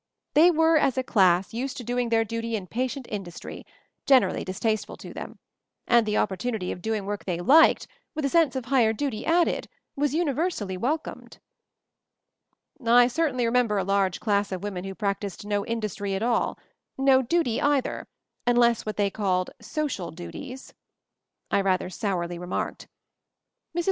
/^'They 0.35 0.51
were, 0.55 0.77
as 0.77 0.97
a 0.97 1.03
class, 1.03 1.53
used 1.53 1.77
to 1.77 1.83
doing 1.83 2.09
their 2.09 2.25
/duty 2.25 2.53
in 2.53 2.65
patient 2.65 3.05
industry, 3.11 3.63
generally 4.07 4.43
distaste 4.43 4.85
1 4.85 4.87
ful 4.87 4.97
to 4.97 5.13
them; 5.13 5.37
and 5.85 6.07
the 6.07 6.17
opportunity 6.17 6.71
of 6.71 6.81
doing 6.81 7.05
work 7.05 7.25
they 7.25 7.39
liked— 7.39 7.85
with 8.15 8.25
a 8.25 8.29
sense 8.29 8.55
of 8.55 8.65
higher 8.65 8.93
duty 8.93 9.23
added— 9.27 9.69
was 9.95 10.15
universally 10.15 10.75
welcomed/' 10.75 11.37
"I 12.83 13.07
certainly 13.09 13.45
remember 13.45 13.77
a 13.77 13.83
large 13.83 14.19
class 14.19 14.51
of 14.51 14.63
women 14.63 14.85
who 14.85 14.95
practiced 14.95 15.45
no 15.45 15.63
industry 15.67 16.15
at 16.15 16.23
all— 16.23 16.57
no 17.11 17.21
duty, 17.21 17.61
either, 17.61 18.07
unless 18.47 18.87
what 18.87 18.97
they 18.97 19.11
called 19.11 19.51
'so 19.61 19.85
cial 19.87 20.15
duties/" 20.15 20.73
I 21.51 21.61
rather 21.61 21.91
sourly 21.91 22.39
remarked. 22.39 22.87
Mrs. 23.75 23.79